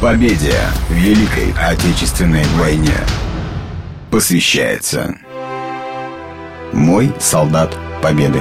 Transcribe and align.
Победе 0.00 0.54
в 0.88 0.92
Великой 0.92 1.52
Отечественной 1.60 2.44
войне 2.56 2.94
посвящается 4.12 5.16
«Мой 6.72 7.12
солдат 7.18 7.76
Победы». 8.00 8.40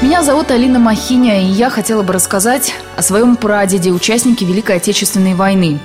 Меня 0.00 0.22
зовут 0.22 0.50
Алина 0.50 0.78
Махиня, 0.78 1.42
и 1.42 1.52
я 1.52 1.68
хотела 1.68 2.02
бы 2.02 2.14
рассказать 2.14 2.72
о 2.96 3.02
своем 3.02 3.36
прадеде, 3.36 3.90
участнике 3.90 4.46
Великой 4.46 4.76
Отечественной 4.76 5.34
войны. 5.34 5.78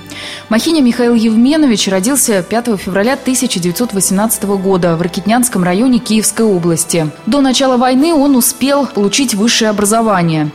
Махиня 0.48 0.82
Михаил 0.82 1.16
Евменович 1.16 1.90
родился 1.90 2.42
5 2.42 2.80
февраля 2.80 3.14
1918 3.16 4.44
года 4.46 4.96
в 4.96 5.02
Ракитнянском 5.02 5.66
районе 5.66 6.00
Киевской 6.00 6.46
области. 6.46 7.10
До 7.26 7.42
начала 7.42 7.76
войны 7.76 8.14
он 8.14 8.38
успел 8.38 8.86
получить 8.88 9.34
высшее 9.34 9.72
образование. 9.72 10.52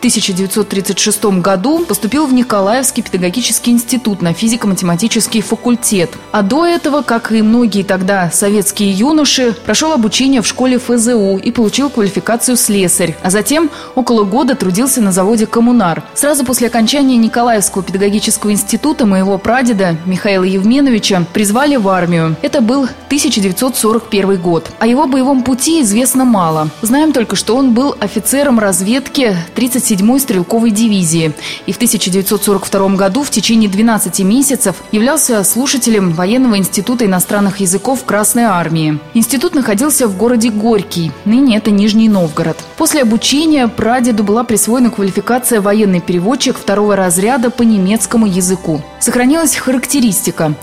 1936 0.00 1.24
году 1.42 1.84
поступил 1.84 2.26
в 2.26 2.32
Николаевский 2.32 3.02
педагогический 3.02 3.70
институт 3.70 4.22
на 4.22 4.32
физико-математический 4.32 5.42
факультет. 5.42 6.10
А 6.32 6.40
до 6.40 6.64
этого, 6.64 7.02
как 7.02 7.32
и 7.32 7.42
многие 7.42 7.82
тогда 7.82 8.30
советские 8.32 8.92
юноши, 8.92 9.54
прошел 9.66 9.92
обучение 9.92 10.40
в 10.40 10.46
школе 10.46 10.78
ФЗУ 10.78 11.36
и 11.36 11.52
получил 11.52 11.90
квалификацию 11.90 12.56
слесарь. 12.56 13.14
А 13.22 13.28
затем 13.28 13.70
около 13.94 14.24
года 14.24 14.54
трудился 14.54 15.02
на 15.02 15.12
заводе 15.12 15.46
«Коммунар». 15.46 16.02
Сразу 16.14 16.46
после 16.46 16.68
окончания 16.68 17.18
Николаевского 17.18 17.84
педагогического 17.84 18.52
института 18.52 19.04
моего 19.04 19.36
прадеда 19.36 19.98
Михаила 20.06 20.44
Евменовича 20.44 21.26
призвали 21.34 21.76
в 21.76 21.86
армию. 21.88 22.36
Это 22.40 22.62
был 22.62 22.84
1941 22.84 24.40
год. 24.40 24.70
О 24.78 24.86
его 24.86 25.06
боевом 25.06 25.42
пути 25.42 25.82
известно 25.82 26.24
мало. 26.24 26.70
Знаем 26.80 27.12
только, 27.12 27.36
что 27.36 27.54
он 27.54 27.74
был 27.74 27.94
офицером 28.00 28.58
разведки 28.58 29.36
37 29.54 29.89
7-й 29.90 30.20
стрелковой 30.20 30.70
дивизии 30.70 31.32
и 31.66 31.72
в 31.72 31.76
1942 31.76 32.88
году 32.90 33.22
в 33.22 33.30
течение 33.30 33.68
12 33.68 34.20
месяцев 34.20 34.76
являлся 34.92 35.42
слушателем 35.44 36.12
Военного 36.12 36.58
института 36.58 37.06
иностранных 37.06 37.60
языков 37.60 38.04
Красной 38.04 38.44
Армии. 38.44 38.98
Институт 39.14 39.54
находился 39.54 40.06
в 40.06 40.16
городе 40.16 40.50
Горький, 40.50 41.12
ныне 41.24 41.56
это 41.56 41.70
Нижний 41.70 42.08
Новгород. 42.08 42.56
После 42.76 43.02
обучения 43.02 43.68
прадеду 43.68 44.24
была 44.24 44.44
присвоена 44.44 44.90
квалификация 44.90 45.60
военный 45.60 46.00
переводчик 46.00 46.56
второго 46.56 46.96
разряда 46.96 47.50
по 47.50 47.62
немецкому 47.62 48.26
языку. 48.26 48.82
Сохранилась 49.00 49.56
характеристика. 49.56 50.54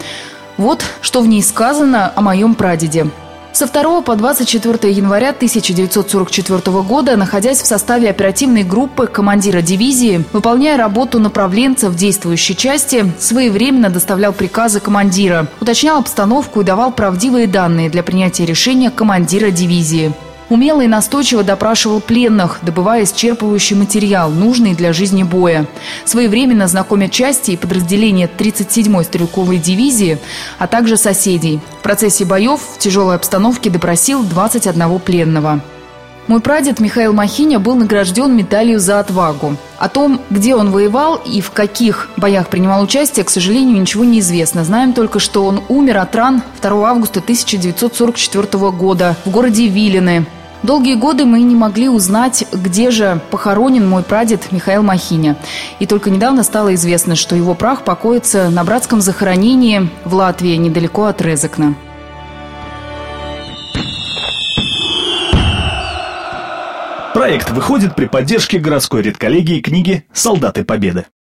Вот 0.58 0.84
что 1.02 1.22
в 1.22 1.28
ней 1.28 1.44
сказано 1.44 2.12
о 2.16 2.22
моем 2.22 2.56
прадеде. 2.56 3.08
Со 3.58 3.66
2 3.66 4.02
по 4.02 4.16
24 4.16 4.94
января 4.94 5.30
1944 5.30 6.84
года, 6.84 7.16
находясь 7.16 7.60
в 7.60 7.66
составе 7.66 8.08
оперативной 8.08 8.62
группы 8.62 9.08
командира 9.08 9.62
дивизии, 9.62 10.24
выполняя 10.32 10.78
работу 10.78 11.18
направленца 11.18 11.90
в 11.90 11.96
действующей 11.96 12.56
части, 12.56 13.12
своевременно 13.18 13.90
доставлял 13.90 14.32
приказы 14.32 14.80
командира, 14.80 15.48
уточнял 15.60 15.98
обстановку 15.98 16.62
и 16.62 16.64
давал 16.64 16.92
правдивые 16.92 17.48
данные 17.48 17.90
для 17.90 18.04
принятия 18.04 18.46
решения 18.46 18.92
командира 18.92 19.50
дивизии. 19.50 20.14
Умело 20.50 20.82
и 20.82 20.88
настойчиво 20.88 21.44
допрашивал 21.44 22.00
пленных, 22.00 22.60
добывая 22.62 23.04
исчерпывающий 23.04 23.76
материал, 23.76 24.30
нужный 24.30 24.74
для 24.74 24.94
жизни 24.94 25.24
боя. 25.24 25.66
Своевременно 26.06 26.68
знакомя 26.68 27.10
части 27.10 27.52
и 27.52 27.58
подразделения 27.58 28.30
37-й 28.38 29.04
стрелковой 29.04 29.58
дивизии, 29.58 30.20
а 30.58 30.68
также 30.68 30.96
соседей. 30.96 31.60
В 31.80 31.84
процессе 31.84 32.24
боев 32.24 32.62
в 32.62 32.78
тяжелой 32.80 33.16
обстановке 33.16 33.70
допросил 33.70 34.24
21 34.24 35.00
пленного. 35.00 35.62
Мой 36.28 36.42
прадед 36.42 36.82
Михаил 36.82 37.14
Махиня 37.14 37.58
был 37.58 37.76
награжден 37.76 38.36
медалью 38.36 38.82
за 38.82 39.00
отвагу. 39.00 39.56
О 39.78 39.88
том, 39.88 40.20
где 40.30 40.56
он 40.56 40.72
воевал 40.72 41.16
и 41.16 41.40
в 41.40 41.52
каких 41.52 42.10
боях 42.18 42.50
принимал 42.50 42.84
участие, 42.84 43.24
к 43.24 43.30
сожалению, 43.30 43.80
ничего 43.80 44.04
не 44.04 44.20
известно. 44.20 44.66
Знаем 44.66 44.92
только, 44.92 45.20
что 45.20 45.46
он 45.46 45.62
умер 45.70 46.00
от 46.00 46.14
ран 46.18 46.44
2 46.62 46.90
августа 46.90 47.22
1944 47.22 48.72
года 48.72 49.16
в 49.24 49.30
городе 49.30 49.68
Вилины. 49.70 50.26
Долгие 50.64 50.96
годы 50.96 51.24
мы 51.24 51.40
не 51.44 51.56
могли 51.56 51.88
узнать, 51.88 52.46
где 52.52 52.92
же 52.92 53.22
похоронен 53.32 53.88
мой 53.88 54.04
прадед 54.04 54.52
Михаил 54.52 54.84
Махиня. 54.84 55.38
И 55.80 55.86
только 55.86 56.10
недавно 56.10 56.44
стало 56.44 56.76
известно, 56.76 57.16
что 57.16 57.38
его 57.38 57.54
прах 57.54 57.84
покоится 57.84 58.50
на 58.50 58.66
братском 58.66 59.00
захоронении 59.00 59.90
в 60.04 60.14
Латвии, 60.14 60.56
недалеко 60.58 61.06
от 61.06 61.22
Резекна. 61.22 61.76
Проект 67.18 67.50
выходит 67.50 67.96
при 67.96 68.06
поддержке 68.06 68.60
городской 68.60 69.02
редколлегии 69.02 69.60
книги 69.60 70.06
«Солдаты 70.14 70.64
Победы». 70.64 71.08